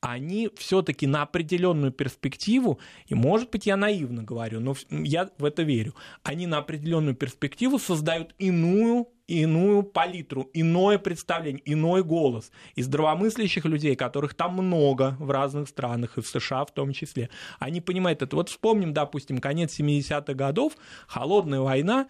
[0.00, 5.62] они все-таки на определенную перспективу, и может быть я наивно говорю, но я в это
[5.62, 12.50] верю, они на определенную перспективу создают иную иную палитру, иное представление, иной голос.
[12.74, 17.28] И здравомыслящих людей, которых там много в разных странах, и в США в том числе,
[17.58, 18.34] они понимают это.
[18.34, 20.72] Вот вспомним, допустим, конец 70-х годов,
[21.06, 22.08] холодная война,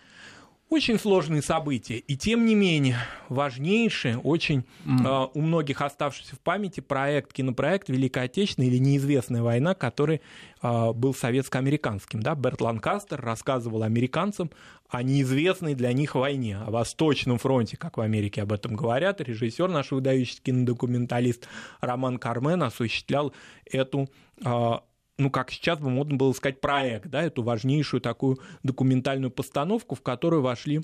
[0.71, 2.99] Очень сложные события, и тем не менее
[3.31, 5.03] важнейший, очень mm.
[5.03, 10.21] э, у многих оставшийся в памяти проект, кинопроект Великая Отечественная или Неизвестная война, который
[10.61, 12.23] э, был советско-американским.
[12.23, 12.35] Да?
[12.35, 14.51] Берт Ланкастер рассказывал американцам
[14.91, 19.23] о неизвестной для них войне, о Восточном фронте, как в Америке об этом говорят.
[19.23, 21.49] Режиссер, наш выдающийся кинодокументалист
[21.81, 23.33] Роман Кармен осуществлял
[23.65, 24.11] эту
[24.45, 24.73] э,
[25.19, 30.03] ну, как сейчас бы модно было сказать, проект, да, эту важнейшую такую документальную постановку, в
[30.03, 30.83] которую вошли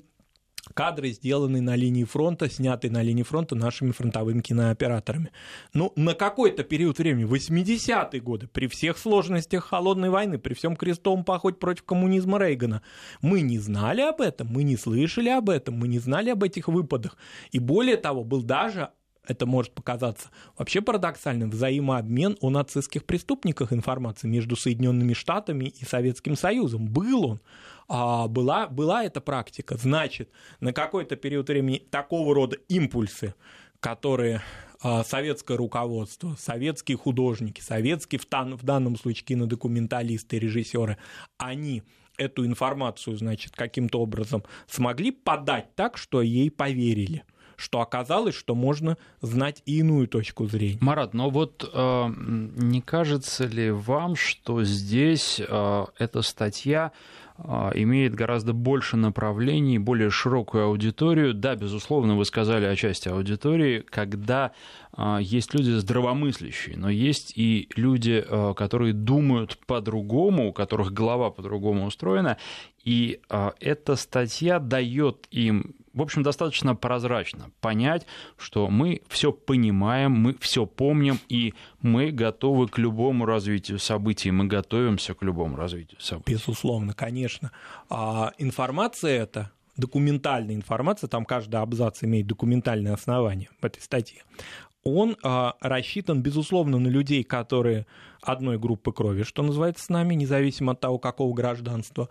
[0.73, 5.31] кадры, сделанные на линии фронта, снятые на линии фронта нашими фронтовыми кинооператорами.
[5.73, 11.23] Ну, на какой-то период времени, 80-е годы, при всех сложностях холодной войны, при всем крестовом
[11.23, 12.81] походе против коммунизма Рейгана,
[13.21, 16.67] мы не знали об этом, мы не слышали об этом, мы не знали об этих
[16.67, 17.17] выпадах.
[17.51, 18.89] И более того, был даже
[19.27, 26.35] это может показаться вообще парадоксальным, взаимообмен о нацистских преступниках информации между Соединенными Штатами и Советским
[26.35, 26.87] Союзом.
[26.87, 27.41] Был он.
[27.87, 29.77] А была, была эта практика.
[29.77, 33.35] Значит, на какой-то период времени такого рода импульсы,
[33.79, 34.41] которые
[34.81, 40.97] а, советское руководство, советские художники, советские, в, в данном случае кинодокументалисты, режиссеры,
[41.37, 41.83] они
[42.17, 47.23] эту информацию, значит, каким-то образом смогли подать так, что ей поверили–
[47.55, 50.77] что оказалось, что можно знать и иную точку зрения.
[50.81, 56.91] Марат, но вот э, не кажется ли вам, что здесь э, эта статья
[57.37, 61.33] э, имеет гораздо больше направлений, более широкую аудиторию.
[61.33, 64.51] Да, безусловно, вы сказали о части аудитории, когда
[64.97, 71.29] э, есть люди здравомыслящие, но есть и люди, э, которые думают по-другому, у которых голова
[71.29, 72.37] по-другому устроена,
[72.83, 73.19] и
[73.59, 78.05] эта статья дает им в общем, достаточно прозрачно понять,
[78.37, 84.45] что мы все понимаем, мы все помним, и мы готовы к любому развитию событий, мы
[84.45, 86.33] готовимся к любому развитию событий.
[86.33, 87.51] Безусловно, конечно.
[87.89, 94.23] А информация эта, документальная информация, там каждый абзац имеет документальное основание в этой статье,
[94.83, 97.87] он а, рассчитан, безусловно, на людей, которые
[98.21, 102.09] одной группы крови, что называется, с нами, независимо от того, какого гражданства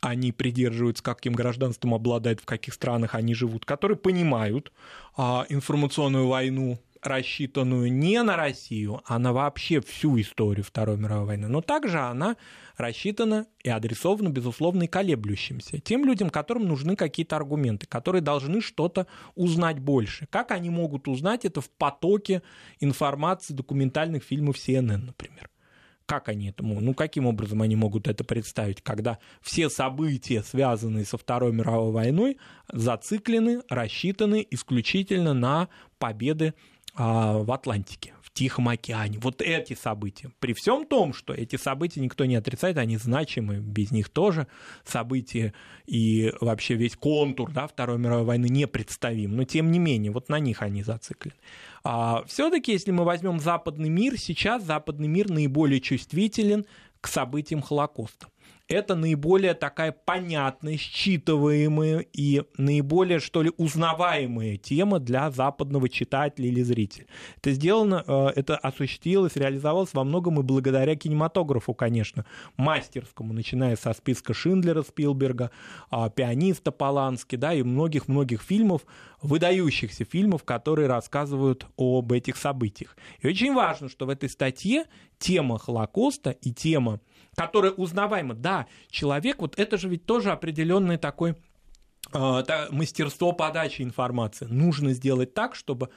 [0.00, 4.72] они придерживаются, каким гражданством обладают, в каких странах они живут, которые понимают
[5.16, 11.48] а, информационную войну, рассчитанную не на Россию, а на вообще всю историю Второй мировой войны.
[11.48, 12.36] Но также она
[12.76, 15.80] рассчитана и адресована, безусловно, и колеблющимся.
[15.80, 20.26] Тем людям, которым нужны какие-то аргументы, которые должны что-то узнать больше.
[20.30, 22.42] Как они могут узнать это в потоке
[22.80, 25.49] информации документальных фильмов CNN, например?
[26.10, 31.16] Как они этому, ну каким образом они могут это представить, когда все события, связанные со
[31.16, 35.68] Второй мировой войной, зациклены, рассчитаны исключительно на
[36.00, 36.54] победы
[36.94, 39.18] в Атлантике, в Тихом океане.
[39.18, 40.30] Вот эти события.
[40.40, 44.46] При всем том, что эти события никто не отрицает, они значимы, без них тоже
[44.84, 45.52] события
[45.86, 49.36] и вообще весь контур да, Второй мировой войны непредставим.
[49.36, 51.36] Но тем не менее, вот на них они зациклены.
[51.84, 56.64] А, Все-таки, если мы возьмем западный мир, сейчас западный мир наиболее чувствителен
[57.00, 58.28] к событиям Холокоста
[58.70, 66.62] это наиболее такая понятная, считываемая и наиболее, что ли, узнаваемая тема для западного читателя или
[66.62, 67.06] зрителя.
[67.38, 72.24] Это сделано, э, это осуществилось, реализовалось во многом и благодаря кинематографу, конечно,
[72.56, 75.50] мастерскому, начиная со списка Шиндлера Спилберга,
[75.90, 78.82] а, пианиста Полански, да, и многих-многих фильмов,
[79.20, 82.96] выдающихся фильмов, которые рассказывают об этих событиях.
[83.20, 84.84] И очень важно, что в этой статье
[85.18, 87.00] тема Холокоста и тема
[87.36, 88.34] которая узнаваема.
[88.34, 91.36] Да, человек, вот это же ведь тоже определенный такой
[92.12, 94.46] э, мастерство подачи информации.
[94.46, 95.90] Нужно сделать так, чтобы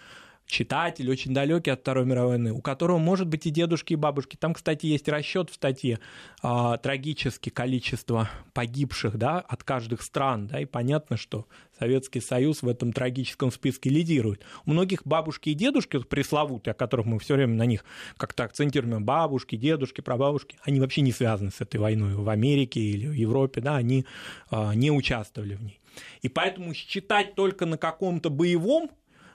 [0.53, 4.37] читатель, очень далекий от Второй мировой войны, у которого, может быть, и дедушки, и бабушки.
[4.37, 5.99] Там, кстати, есть расчет в статье
[6.41, 10.47] а, трагически количество погибших да, от каждых стран.
[10.47, 11.47] Да, и понятно, что
[11.79, 14.45] Советский Союз в этом трагическом списке лидирует.
[14.65, 17.83] У многих бабушки и дедушки, пресловутые, о которых мы все время на них
[18.17, 23.07] как-то акцентируем, бабушки, дедушки, прабабушки, они вообще не связаны с этой войной в Америке или
[23.07, 24.05] в Европе, да, они
[24.51, 25.79] а, не участвовали в ней.
[26.21, 28.89] И поэтому считать только на каком-то боевом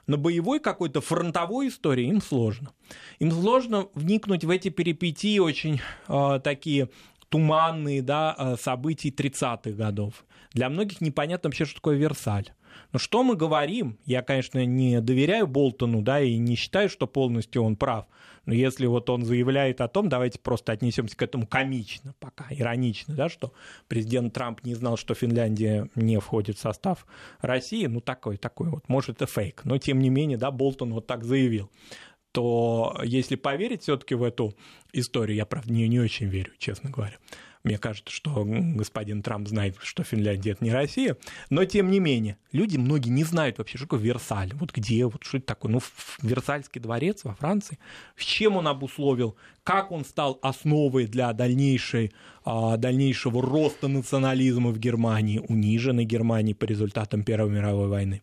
[0.09, 2.71] на боевой какой-то фронтовой истории им сложно.
[3.19, 6.89] Им сложно вникнуть в эти перипетии очень э, такие
[7.29, 10.25] туманные да, а, событий 30-х годов.
[10.53, 12.49] Для многих непонятно вообще, что такое Версаль.
[12.91, 13.97] Но что мы говорим?
[14.05, 18.05] Я, конечно, не доверяю Болтону, да, и не считаю, что полностью он прав.
[18.45, 23.13] Но если вот он заявляет о том, давайте просто отнесемся к этому комично пока, иронично,
[23.13, 23.53] да, что
[23.87, 27.05] президент Трамп не знал, что Финляндия не входит в состав
[27.41, 31.05] России, ну такой, такой вот, может это фейк, но тем не менее, да, Болтон вот
[31.05, 31.69] так заявил
[32.31, 34.55] то если поверить все-таки в эту
[34.93, 37.17] историю, я, правда, не, не очень верю, честно говоря,
[37.63, 41.17] Мне кажется, что господин Трамп знает, что Финляндия это не Россия.
[41.49, 44.53] Но тем не менее, люди многие не знают вообще, что такое Версаль.
[44.53, 45.73] Вот где, вот что это такое.
[45.73, 45.81] Ну,
[46.21, 47.77] Версальский дворец во Франции.
[48.15, 52.13] С чем он обусловил, как он стал основой для дальнейшей,
[52.45, 58.21] а, дальнейшего роста национализма в Германии, униженной Германии по результатам Первой мировой войны.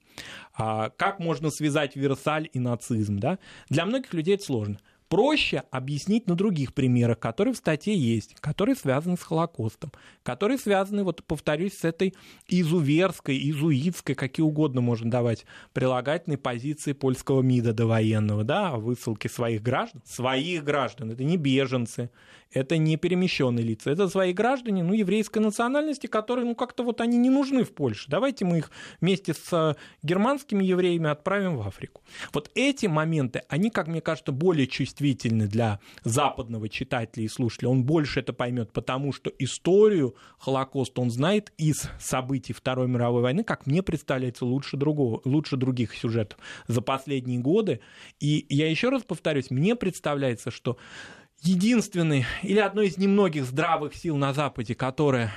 [0.55, 3.19] А, как можно связать Версаль и нацизм?
[3.19, 3.39] Да?
[3.69, 4.79] Для многих людей это сложно
[5.09, 9.93] проще объяснить на других примерах, которые в статье есть, которые связаны с Холокостом,
[10.23, 12.15] которые связаны, вот повторюсь, с этой
[12.49, 19.63] изуверской, изуитской, какие угодно можно давать прилагательной позиции польского МИДа довоенного, да, о высылке своих
[19.63, 22.11] граждан, своих граждан, это не беженцы,
[22.53, 27.19] это не перемещенные лица, это свои граждане, ну, еврейской национальности, которые, ну, как-то вот они
[27.19, 28.07] не нужны в Польше.
[28.09, 32.03] Давайте мы их вместе с э, германскими евреями отправим в Африку.
[32.33, 37.69] Вот эти моменты, они, как мне кажется, более чувствительны для западного читателя и слушателя.
[37.69, 43.45] Он больше это поймет, потому что историю Холокоста он знает из событий Второй мировой войны,
[43.45, 46.39] как мне представляется, лучше, другого, лучше других сюжетов
[46.69, 47.81] за последние годы.
[48.21, 50.77] И я еще раз повторюсь, мне представляется, что
[51.43, 55.33] единственный или одно из немногих здравых сил на Западе, которое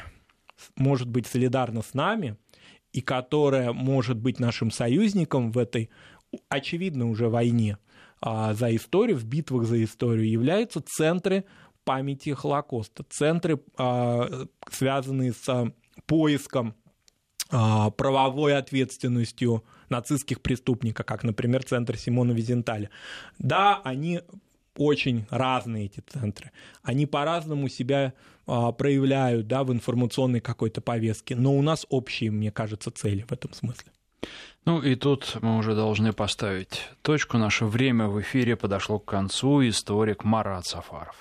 [0.76, 2.38] может быть солидарно с нами
[2.92, 5.90] и которое может быть нашим союзником в этой,
[6.50, 7.78] очевидно, уже войне
[8.22, 11.46] за историю, в битвах за историю, являются центры
[11.90, 15.74] памяти Холокоста, центры, а, связанные с
[16.06, 16.76] поиском
[17.50, 22.92] а, правовой ответственностью нацистских преступников, как, например, центр Симона Визенталя.
[23.40, 24.22] Да, они
[24.78, 26.52] очень разные эти центры.
[26.84, 28.14] Они по-разному себя
[28.46, 33.32] а, проявляют да, в информационной какой-то повестке, но у нас общие, мне кажется, цели в
[33.32, 33.92] этом смысле.
[34.66, 37.38] Ну и тут мы уже должны поставить точку.
[37.38, 39.68] Наше время в эфире подошло к концу.
[39.68, 41.16] Историк Марат Сафаров.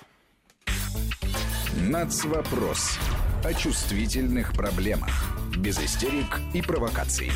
[1.77, 2.99] Нацвопрос
[3.43, 5.09] о чувствительных проблемах.
[5.57, 7.31] Без истерик и провокаций.